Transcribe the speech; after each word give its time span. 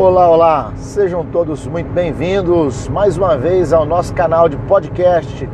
Olá, 0.00 0.30
olá, 0.30 0.72
sejam 0.76 1.24
todos 1.24 1.66
muito 1.66 1.92
bem-vindos 1.92 2.88
mais 2.88 3.18
uma 3.18 3.36
vez 3.36 3.72
ao 3.72 3.84
nosso 3.84 4.14
canal 4.14 4.48
de 4.48 4.56
podcast, 4.56 5.50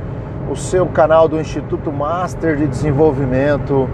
o 0.51 0.55
seu 0.55 0.85
canal 0.85 1.27
do 1.27 1.41
Instituto 1.41 1.91
Master 1.91 2.55
de 2.55 2.67
Desenvolvimento. 2.67 3.89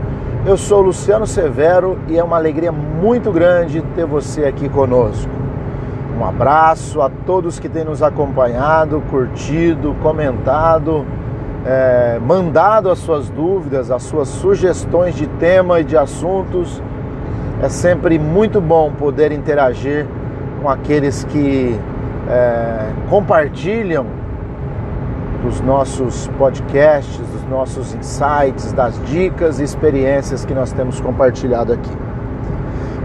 Eu 0.45 0.57
sou 0.57 0.81
Luciano 0.83 1.25
Severo 1.25 2.01
e 2.09 2.19
é 2.19 2.25
uma 2.25 2.37
alegria 2.37 2.73
muito 2.73 3.31
grande 3.31 3.81
ter 3.95 4.05
você 4.05 4.45
aqui 4.45 4.69
conosco. 4.69 5.31
Um 6.19 6.25
abraço 6.25 7.01
a 7.01 7.09
todos 7.09 7.61
que 7.61 7.69
têm 7.69 7.85
nos 7.85 8.03
acompanhado, 8.03 9.01
curtido, 9.09 9.95
comentado, 10.03 11.07
é, 11.65 12.19
mandado 12.19 12.91
as 12.91 12.99
suas 12.99 13.31
dúvidas, 13.31 13.89
as 13.89 14.03
suas 14.03 14.27
sugestões 14.27 15.15
de 15.15 15.29
tema 15.29 15.79
e 15.79 15.85
de 15.85 15.97
assuntos. 15.97 16.83
É 17.63 17.69
sempre 17.69 18.19
muito 18.19 18.61
bom 18.61 18.91
poder 18.91 19.31
interagir 19.31 20.09
com 20.61 20.69
aqueles 20.69 21.25
que 21.25 21.79
é, 22.29 22.93
compartilham 23.09 24.07
dos 25.43 25.61
nossos 25.61 26.29
podcasts, 26.39 27.19
dos 27.19 27.45
nossos 27.49 27.95
insights, 27.95 28.73
das 28.73 29.01
dicas 29.07 29.59
e 29.59 29.65
experiências 29.65 30.45
que 30.45 30.53
nós 30.53 30.73
temos 30.73 31.01
compartilhado 31.01 31.73
aqui. 31.73 31.91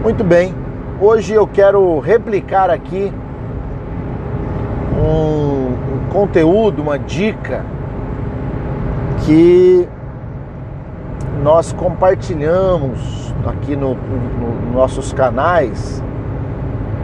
Muito 0.02 0.22
bem, 0.22 0.54
hoje 1.00 1.32
eu 1.32 1.46
quero 1.46 1.98
replicar 1.98 2.70
aqui 2.70 3.10
um, 4.98 5.72
um 5.72 6.08
conteúdo, 6.12 6.82
uma 6.82 6.98
dica 6.98 7.64
que 9.24 9.88
nós 11.42 11.72
compartilhamos 11.72 13.34
aqui 13.46 13.74
nos 13.74 13.96
no, 13.96 14.66
no 14.66 14.72
nossos 14.72 15.12
canais 15.12 16.02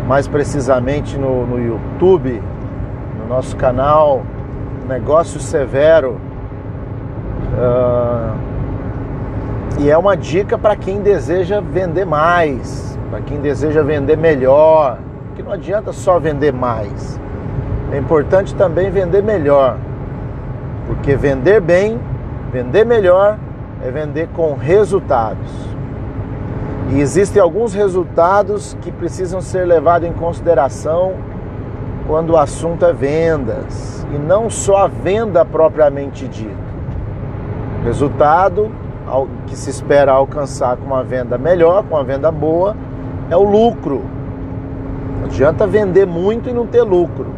mais 0.07 0.27
precisamente 0.27 1.17
no, 1.17 1.47
no 1.47 1.59
YouTube, 1.59 2.43
no 3.19 3.29
nosso 3.29 3.57
canal 3.57 4.23
Negócio 4.89 5.41
Severo. 5.41 6.21
Uh, 7.55 8.53
e 9.81 9.91
é 9.91 9.97
uma 9.97 10.17
dica 10.17 10.59
para 10.59 10.77
quem 10.77 11.01
deseja 11.01 11.61
vender 11.61 12.05
mais, 12.05 12.99
para 13.11 13.21
quem 13.21 13.41
deseja 13.41 13.83
vender 13.83 14.17
melhor, 14.17 14.99
que 15.35 15.43
não 15.43 15.53
adianta 15.53 15.93
só 15.93 16.19
vender 16.19 16.53
mais. 16.53 17.21
É 17.91 17.99
importante 17.99 18.55
também 18.55 18.91
vender 18.91 19.23
melhor, 19.23 19.77
porque 20.87 21.15
vender 21.17 21.61
bem, 21.61 22.01
vender 22.53 22.85
melhor 22.85 23.39
é 23.83 23.91
vender 23.91 24.29
com 24.35 24.55
resultados. 24.55 25.72
E 26.95 27.01
existem 27.01 27.41
alguns 27.41 27.73
resultados 27.73 28.77
que 28.83 28.93
precisam 28.93 29.41
ser 29.41 29.65
levados 29.65 30.07
em 30.07 30.13
consideração 30.13 31.15
quando 32.07 32.31
o 32.31 32.37
assunto 32.37 32.85
é 32.85 32.93
vendas 32.93 34.07
e 34.15 34.19
não 34.19 34.51
só 34.51 34.85
a 34.85 34.89
venda 34.89 35.43
propriamente 35.43 36.29
dita. 36.29 36.55
Resultado 37.83 38.71
que 39.47 39.57
se 39.57 39.71
espera 39.71 40.13
alcançar 40.13 40.77
com 40.77 40.85
uma 40.85 41.03
venda 41.03 41.39
melhor, 41.39 41.83
com 41.85 41.95
uma 41.95 42.05
venda 42.05 42.31
boa, 42.31 42.77
é 43.31 43.37
o 43.37 43.43
lucro. 43.43 44.03
Não 45.19 45.25
adianta 45.25 45.67
vender 45.67 46.07
muito 46.07 46.51
e 46.51 46.53
não 46.53 46.67
ter 46.67 46.83
lucro. 46.83 47.33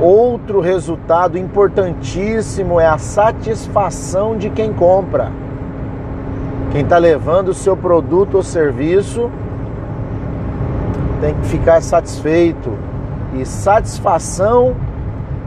Outro 0.00 0.60
resultado 0.60 1.36
importantíssimo 1.36 2.80
é 2.80 2.86
a 2.86 2.96
satisfação 2.96 4.34
de 4.34 4.48
quem 4.48 4.72
compra. 4.72 5.43
Quem 6.74 6.82
está 6.82 6.98
levando 6.98 7.50
o 7.50 7.54
seu 7.54 7.76
produto 7.76 8.34
ou 8.34 8.42
serviço 8.42 9.30
tem 11.20 11.32
que 11.32 11.46
ficar 11.46 11.80
satisfeito. 11.80 12.68
E 13.32 13.46
satisfação 13.46 14.74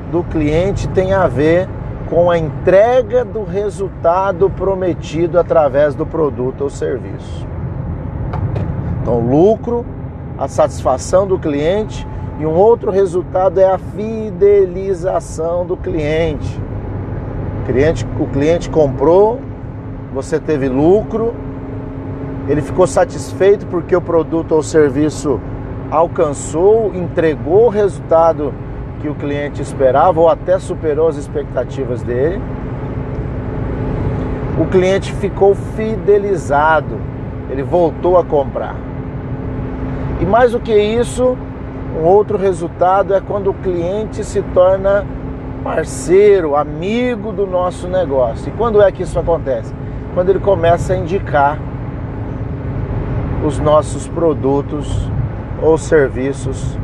do 0.09 0.24
cliente 0.24 0.88
tem 0.88 1.12
a 1.12 1.28
ver 1.28 1.68
com 2.09 2.31
a 2.31 2.38
entrega 2.38 3.25
do 3.25 3.44
resultado 3.44 4.50
prometido 4.50 5.38
através 5.38 5.94
do 5.94 6.06
produto 6.06 6.62
ou 6.62 6.69
serviço. 6.69 7.46
Então, 9.02 9.19
lucro, 9.19 9.85
a 10.38 10.47
satisfação 10.47 11.28
do 11.28 11.38
cliente 11.38 12.07
e 12.40 12.46
um 12.46 12.53
outro 12.53 12.90
resultado 12.90 13.59
é 13.59 13.69
a 13.69 13.78
fidelização 13.78 15.66
do 15.66 15.75
cliente. 15.75 16.57
O 17.63 17.66
cliente, 17.66 18.07
o 18.18 18.28
cliente 18.28 18.69
comprou, 18.69 19.41
você 20.17 20.39
teve 20.39 20.67
lucro, 20.67 21.35
ele 22.47 22.59
ficou 22.59 22.88
satisfeito 22.88 23.67
porque 23.67 23.95
o 23.95 24.01
produto 24.01 24.53
ou 24.53 24.63
serviço 24.63 25.39
alcançou, 25.91 26.91
entregou 26.95 27.67
o 27.67 27.69
resultado 27.69 28.51
que 29.00 29.07
o 29.07 29.13
cliente 29.13 29.61
esperava 29.61 30.19
ou 30.19 30.28
até 30.28 30.57
superou 30.57 31.07
as 31.07 31.17
expectativas 31.17 32.01
dele. 32.01 32.41
O 34.59 34.66
cliente 34.66 35.13
ficou 35.13 35.53
fidelizado, 35.53 36.97
ele 37.51 37.61
voltou 37.61 38.17
a 38.17 38.25
comprar. 38.25 38.75
E 40.19 40.25
mais 40.25 40.53
do 40.53 40.59
que 40.59 40.75
isso, 40.75 41.38
um 41.95 42.03
outro 42.03 42.39
resultado 42.39 43.13
é 43.13 43.22
quando 43.22 43.51
o 43.51 43.53
cliente 43.53 44.23
se 44.23 44.41
torna 44.41 45.05
parceiro, 45.63 46.55
amigo 46.55 47.31
do 47.31 47.45
nosso 47.45 47.88
negócio. 47.88 48.49
E 48.49 48.51
quando 48.57 48.81
é 48.81 48.91
que 48.91 49.03
isso 49.03 49.19
acontece? 49.19 49.72
Quando 50.17 50.29
ele 50.29 50.39
começa 50.39 50.94
a 50.94 50.97
indicar 50.97 51.59
os 53.45 53.59
nossos 53.59 54.07
produtos 54.07 54.91
ou 55.61 55.78
serviços 55.78 56.75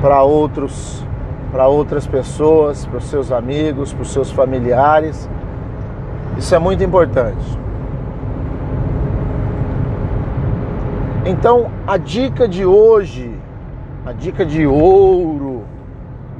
para 0.00 0.22
outros, 0.22 1.04
para 1.52 1.68
outras 1.68 2.06
pessoas, 2.06 2.86
para 2.86 2.96
os 2.96 3.04
seus 3.04 3.30
amigos, 3.30 3.92
para 3.92 4.00
os 4.00 4.10
seus 4.10 4.30
familiares. 4.30 5.28
Isso 6.38 6.54
é 6.54 6.58
muito 6.58 6.82
importante. 6.82 7.58
Então, 11.26 11.70
a 11.86 11.98
dica 11.98 12.48
de 12.48 12.64
hoje, 12.64 13.38
a 14.06 14.12
dica 14.12 14.46
de 14.46 14.66
ouro, 14.66 15.64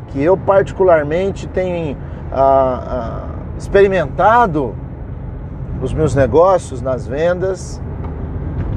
que 0.08 0.22
eu 0.22 0.34
particularmente 0.34 1.46
tenho 1.46 1.94
ah, 2.32 2.80
ah, 2.86 3.28
experimentado 3.58 4.74
nos 5.84 5.92
meus 5.92 6.14
negócios, 6.14 6.80
nas 6.80 7.06
vendas, 7.06 7.78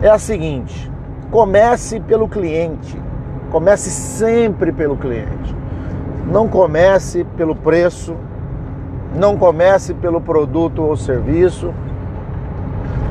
é 0.01 0.09
a 0.09 0.19
seguinte: 0.19 0.91
comece 1.31 2.01
pelo 2.01 2.27
cliente. 2.27 3.01
Comece 3.49 3.89
sempre 3.89 4.73
pelo 4.73 4.97
cliente. 4.97 5.55
Não 6.29 6.49
comece 6.49 7.23
pelo 7.37 7.55
preço, 7.55 8.13
não 9.15 9.37
comece 9.37 9.93
pelo 9.93 10.19
produto 10.19 10.83
ou 10.83 10.97
serviço, 10.97 11.73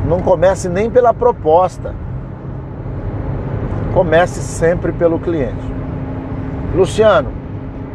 não 0.07 0.21
comece 0.21 0.69
nem 0.69 0.91
pela 0.91 1.15
proposta. 1.15 1.95
Comece 3.95 4.43
sempre 4.43 4.93
pelo 4.93 5.19
cliente. 5.19 5.73
Luciano, 6.75 7.31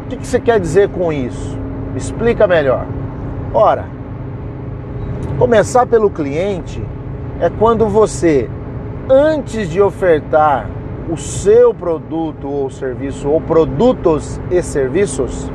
o 0.06 0.08
que 0.08 0.26
você 0.26 0.40
quer 0.40 0.58
dizer 0.58 0.88
com 0.88 1.12
isso? 1.12 1.56
Explica 1.94 2.48
melhor. 2.48 2.86
Ora, 3.54 3.84
Começar 5.42 5.86
pelo 5.86 6.08
cliente 6.08 6.80
é 7.40 7.50
quando 7.50 7.88
você, 7.88 8.48
antes 9.10 9.68
de 9.68 9.82
ofertar 9.82 10.70
o 11.10 11.16
seu 11.16 11.74
produto 11.74 12.46
ou 12.48 12.70
serviço, 12.70 13.28
ou 13.28 13.40
produtos 13.40 14.40
e 14.52 14.62
serviços, 14.62 15.50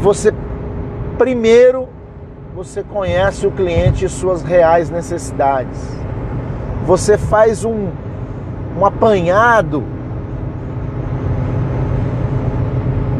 você 0.00 0.34
primeiro 1.16 1.88
você 2.56 2.82
conhece 2.82 3.46
o 3.46 3.52
cliente 3.52 4.04
e 4.04 4.08
suas 4.08 4.42
reais 4.42 4.90
necessidades. 4.90 5.96
Você 6.84 7.16
faz 7.16 7.64
um, 7.64 7.86
um 8.76 8.84
apanhado 8.84 9.84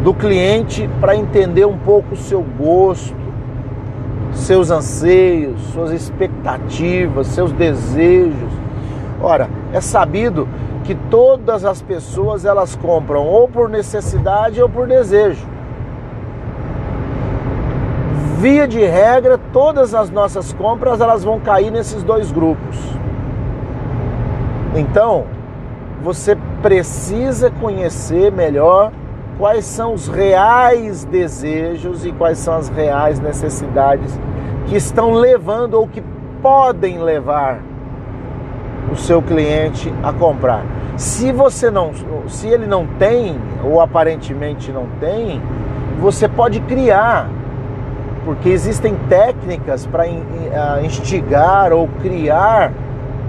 do 0.02 0.12
cliente 0.12 0.90
para 1.00 1.14
entender 1.14 1.66
um 1.66 1.78
pouco 1.78 2.14
o 2.14 2.18
seu 2.18 2.42
gosto, 2.42 3.21
seus 4.42 4.70
anseios, 4.70 5.60
suas 5.72 5.90
expectativas, 5.90 7.28
seus 7.28 7.52
desejos. 7.52 8.50
Ora, 9.20 9.48
é 9.72 9.80
sabido 9.80 10.48
que 10.84 10.94
todas 10.94 11.64
as 11.64 11.80
pessoas 11.80 12.44
elas 12.44 12.74
compram 12.74 13.24
ou 13.24 13.48
por 13.48 13.68
necessidade 13.68 14.60
ou 14.60 14.68
por 14.68 14.86
desejo. 14.86 15.46
Via 18.38 18.66
de 18.66 18.84
regra, 18.84 19.38
todas 19.52 19.94
as 19.94 20.10
nossas 20.10 20.52
compras 20.52 21.00
elas 21.00 21.22
vão 21.22 21.38
cair 21.38 21.70
nesses 21.70 22.02
dois 22.02 22.32
grupos. 22.32 22.76
Então, 24.74 25.26
você 26.02 26.36
precisa 26.60 27.50
conhecer 27.50 28.32
melhor 28.32 28.90
quais 29.42 29.64
são 29.64 29.94
os 29.94 30.06
reais 30.06 31.02
desejos 31.04 32.06
e 32.06 32.12
quais 32.12 32.38
são 32.38 32.54
as 32.54 32.68
reais 32.68 33.18
necessidades 33.18 34.16
que 34.66 34.76
estão 34.76 35.14
levando 35.14 35.74
ou 35.74 35.88
que 35.88 36.00
podem 36.40 37.02
levar 37.02 37.58
o 38.92 38.94
seu 38.94 39.20
cliente 39.20 39.92
a 40.00 40.12
comprar. 40.12 40.64
Se 40.96 41.32
você 41.32 41.72
não, 41.72 41.90
se 42.28 42.46
ele 42.46 42.68
não 42.68 42.86
tem 42.86 43.36
ou 43.64 43.80
aparentemente 43.80 44.70
não 44.70 44.86
tem, 45.00 45.42
você 46.00 46.28
pode 46.28 46.60
criar, 46.60 47.28
porque 48.24 48.48
existem 48.48 48.94
técnicas 49.08 49.84
para 49.86 50.04
instigar 50.84 51.72
ou 51.72 51.88
criar 52.00 52.72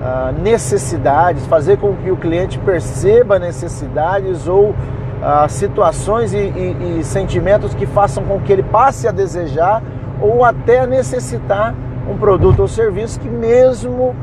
ah, 0.04 0.32
necessidades, 0.44 1.48
fazer 1.48 1.80
com 1.80 1.96
que 1.96 2.12
o 2.12 2.18
cliente 2.18 2.60
perceba 2.60 3.40
necessidades 3.40 4.48
ou 4.48 4.76
ah, 5.24 5.48
situações 5.48 6.34
e, 6.34 6.38
e, 6.38 7.00
e 7.00 7.04
sentimentos 7.04 7.74
que 7.74 7.86
façam 7.86 8.26
com 8.26 8.42
que 8.42 8.52
ele 8.52 8.64
passe 8.64 9.08
a 9.08 9.12
desejar 9.12 9.82
ou 10.22 10.44
até 10.44 10.86
necessitar 10.86 11.74
um 12.10 12.18
produto 12.18 12.60
ou 12.60 12.68
serviço 12.68 13.20
que 13.20 13.30
mesmo 13.30 14.14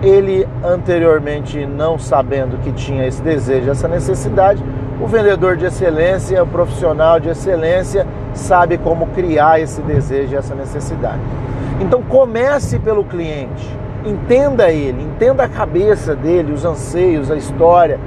ele 0.00 0.46
anteriormente 0.62 1.66
não 1.66 1.98
sabendo 1.98 2.58
que 2.62 2.70
tinha 2.72 3.06
esse 3.06 3.20
desejo, 3.20 3.70
essa 3.70 3.88
necessidade, 3.88 4.62
o 5.00 5.06
vendedor 5.06 5.56
de 5.56 5.64
excelência, 5.64 6.42
o 6.42 6.46
profissional 6.46 7.18
de 7.18 7.30
excelência 7.30 8.06
sabe 8.32 8.78
como 8.78 9.08
criar 9.08 9.60
esse 9.60 9.80
desejo 9.82 10.36
essa 10.36 10.54
necessidade. 10.54 11.20
Então 11.80 12.00
comece 12.02 12.78
pelo 12.78 13.04
cliente, 13.04 13.68
entenda 14.04 14.70
ele, 14.70 15.02
entenda 15.02 15.44
a 15.44 15.48
cabeça 15.48 16.14
dele, 16.14 16.52
os 16.52 16.64
anseios, 16.64 17.30
a 17.30 17.36
história, 17.36 17.98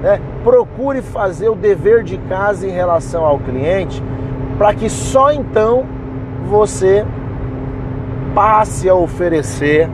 né? 0.00 0.20
procure 0.42 1.02
fazer 1.02 1.48
o 1.48 1.54
dever 1.54 2.02
de 2.02 2.18
casa 2.18 2.66
em 2.66 2.70
relação 2.70 3.24
ao 3.24 3.38
cliente, 3.38 4.02
para 4.58 4.74
que 4.74 4.88
só 4.88 5.32
então 5.32 5.84
você 6.48 7.04
passe 8.34 8.88
a 8.88 8.94
oferecer 8.94 9.88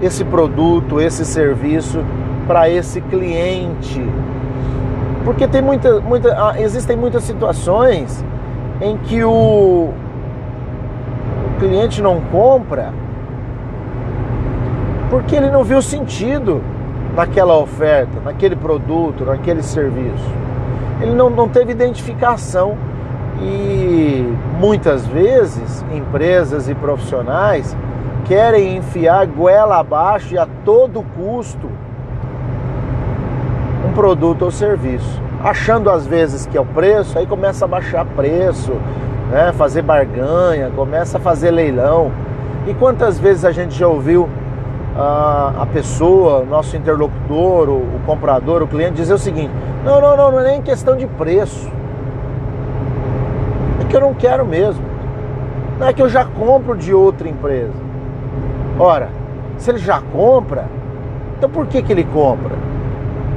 esse 0.00 0.24
produto, 0.24 1.00
esse 1.00 1.24
serviço 1.24 2.04
para 2.46 2.68
esse 2.68 3.00
cliente. 3.00 4.04
Porque 5.24 5.46
tem 5.46 5.62
muita, 5.62 6.00
muita, 6.00 6.32
ah, 6.32 6.60
existem 6.60 6.96
muitas 6.96 7.22
situações 7.22 8.24
em 8.80 8.96
que 8.96 9.22
o, 9.22 9.90
o 11.46 11.60
cliente 11.60 12.02
não 12.02 12.20
compra 12.20 12.92
porque 15.08 15.36
ele 15.36 15.50
não 15.50 15.62
viu 15.62 15.82
sentido 15.82 16.62
naquela 17.14 17.56
oferta, 17.56 18.20
naquele 18.24 18.56
produto, 18.56 19.24
naquele 19.24 19.62
serviço. 19.62 20.30
Ele 21.00 21.14
não, 21.14 21.28
não 21.28 21.48
teve 21.48 21.72
identificação. 21.72 22.76
E 23.40 24.24
muitas 24.60 25.06
vezes 25.06 25.84
empresas 25.92 26.68
e 26.68 26.74
profissionais 26.74 27.76
querem 28.24 28.76
enfiar 28.76 29.26
goela 29.26 29.78
abaixo 29.78 30.34
e 30.34 30.38
a 30.38 30.46
todo 30.64 31.02
custo 31.16 31.68
um 33.84 33.92
produto 33.92 34.42
ou 34.42 34.50
serviço. 34.50 35.20
Achando 35.42 35.90
às 35.90 36.06
vezes 36.06 36.46
que 36.46 36.56
é 36.56 36.60
o 36.60 36.64
preço, 36.64 37.18
aí 37.18 37.26
começa 37.26 37.64
a 37.64 37.68
baixar 37.68 38.04
preço, 38.04 38.72
né? 39.30 39.52
fazer 39.52 39.82
barganha, 39.82 40.70
começa 40.76 41.18
a 41.18 41.20
fazer 41.20 41.50
leilão. 41.50 42.12
E 42.66 42.74
quantas 42.74 43.18
vezes 43.18 43.44
a 43.44 43.50
gente 43.50 43.76
já 43.76 43.88
ouviu 43.88 44.28
a, 44.96 45.62
a 45.62 45.66
pessoa, 45.66 46.44
nosso 46.44 46.76
interlocutor, 46.76 47.68
o, 47.68 47.78
o 47.78 48.00
comprador, 48.04 48.62
o 48.62 48.66
cliente 48.66 48.94
dizer 48.94 49.14
o 49.14 49.18
seguinte: 49.18 49.52
não, 49.84 50.00
não, 50.00 50.16
não, 50.16 50.32
não 50.32 50.40
é 50.40 50.44
nem 50.44 50.62
questão 50.62 50.96
de 50.96 51.06
preço. 51.06 51.70
É 53.80 53.84
que 53.84 53.96
eu 53.96 54.00
não 54.00 54.14
quero 54.14 54.44
mesmo. 54.44 54.84
Não 55.78 55.86
é 55.86 55.92
que 55.92 56.02
eu 56.02 56.08
já 56.08 56.24
compro 56.24 56.76
de 56.76 56.92
outra 56.94 57.28
empresa. 57.28 57.72
Ora, 58.78 59.08
se 59.58 59.70
ele 59.70 59.78
já 59.78 60.00
compra, 60.00 60.66
então 61.36 61.48
por 61.48 61.66
que, 61.66 61.82
que 61.82 61.92
ele 61.92 62.04
compra? 62.04 62.56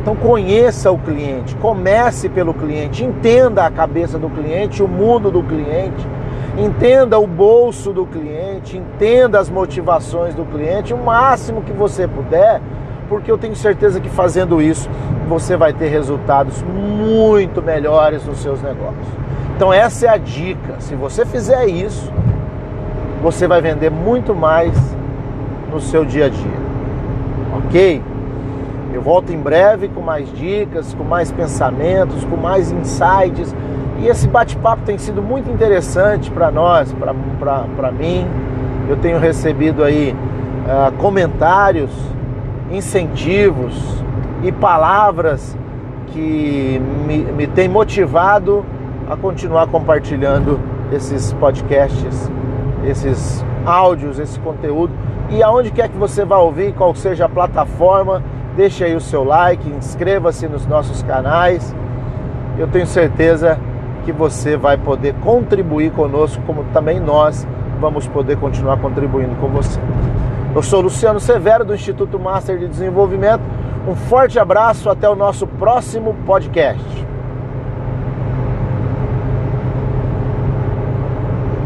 Então 0.02 0.16
conheça 0.16 0.92
o 0.92 1.00
cliente, 1.00 1.56
comece 1.56 2.30
pelo 2.30 2.54
cliente, 2.54 3.04
entenda 3.04 3.66
a 3.66 3.72
cabeça 3.72 4.20
do 4.20 4.30
cliente, 4.30 4.84
o 4.84 4.88
mundo 4.88 5.32
do 5.32 5.42
cliente, 5.42 6.08
entenda 6.58 7.20
o 7.20 7.28
bolso 7.28 7.92
do 7.92 8.06
cliente, 8.06 8.78
entenda 8.78 9.40
as 9.40 9.50
motivações 9.50 10.34
do 10.34 10.46
cliente, 10.46 10.94
o 10.94 10.98
máximo 10.98 11.62
que 11.62 11.74
você 11.74 12.08
puder, 12.08 12.62
porque 13.10 13.30
eu 13.30 13.38
tenho 13.38 13.56
certeza 13.56 14.00
que 14.00 14.10
fazendo 14.10 14.62
isso 14.62 14.90
você 15.28 15.58
vai 15.58 15.74
ter 15.74 15.90
resultados 15.90 16.64
muito 16.64 17.62
melhores 17.62 18.26
nos 18.26 18.40
seus 18.40 18.62
negócios. 18.62 19.08
Então 19.56 19.72
essa 19.72 20.06
é 20.06 20.10
a 20.10 20.18
dica. 20.18 20.76
Se 20.80 20.96
você 20.96 21.26
fizer 21.26 21.68
isso, 21.68 22.12
você 23.22 23.48
vai 23.48 23.62
vender 23.62 23.90
muito 23.90 24.34
mais 24.36 24.74
no 25.72 25.80
seu 25.80 26.06
dia 26.06 26.26
a 26.26 26.30
dia. 26.30 26.66
Ok? 27.58 28.02
Eu 28.94 29.02
volto 29.02 29.34
em 29.34 29.38
breve 29.38 29.90
com 29.90 30.02
mais 30.02 30.32
dicas, 30.34 30.94
com 30.94 31.04
mais 31.04 31.32
pensamentos, 31.32 32.24
com 32.24 32.38
mais 32.38 32.72
insights. 32.72 33.54
E 34.00 34.08
esse 34.08 34.28
bate-papo 34.28 34.84
tem 34.86 34.98
sido 34.98 35.22
muito 35.22 35.50
interessante 35.50 36.30
para 36.30 36.52
nós, 36.52 36.94
para 36.94 37.92
mim. 37.92 38.28
Eu 38.90 38.98
tenho 38.98 39.18
recebido 39.18 39.84
aí 39.84 40.16
uh, 40.66 40.92
comentários, 40.98 41.92
incentivos 42.72 44.04
e 44.44 44.52
palavras 44.52 45.58
que 46.08 46.82
me, 47.08 47.20
me 47.20 47.48
têm 47.48 47.68
motivado 47.68 48.66
a 49.10 49.16
continuar 49.16 49.68
compartilhando 49.68 50.60
esses 50.92 51.34
podcasts, 51.34 52.32
esses 52.86 53.44
áudios, 53.66 54.20
esse 54.20 54.40
conteúdo 54.40 54.94
e 55.30 55.42
aonde 55.42 55.72
quer 55.72 55.90
que 55.90 55.98
você 55.98 56.24
vá 56.24 56.38
ouvir, 56.38 56.74
qual 56.74 56.94
seja 56.94 57.26
a 57.26 57.30
plataforma, 57.30 58.22
deixe 58.56 58.84
aí 58.84 58.96
o 58.96 59.02
seu 59.02 59.24
like, 59.24 59.68
inscreva-se 59.70 60.48
nos 60.48 60.68
nossos 60.68 61.02
canais. 61.02 61.76
Eu 62.58 62.68
tenho 62.68 62.86
certeza 62.86 63.60
que 64.06 64.12
você 64.12 64.56
vai 64.56 64.78
poder 64.78 65.16
contribuir 65.16 65.92
conosco, 65.92 66.42
como 66.46 66.64
também 66.66 67.00
nós 67.00 67.46
vamos 67.82 68.08
poder 68.08 68.38
continuar 68.38 68.78
contribuindo 68.78 69.36
com 69.36 69.48
você. 69.48 69.80
Eu 70.56 70.62
sou 70.62 70.80
Luciano 70.80 71.20
Severo, 71.20 71.66
do 71.66 71.76
Instituto 71.76 72.18
Master 72.18 72.58
de 72.58 72.68
Desenvolvimento. 72.68 73.42
Um 73.88 73.96
forte 73.96 74.40
abraço, 74.40 74.90
até 74.90 75.10
o 75.10 75.16
nosso 75.16 75.46
próximo 75.46 76.16
podcast. 76.26 77.05